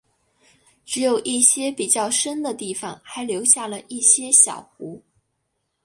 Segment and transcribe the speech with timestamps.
[0.83, 5.03] 只有一些比较深的地方还留下了一些小湖。